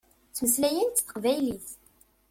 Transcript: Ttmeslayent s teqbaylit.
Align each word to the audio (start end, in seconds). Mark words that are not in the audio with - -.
Ttmeslayent 0.29 0.95
s 0.99 1.01
teqbaylit. 1.01 1.67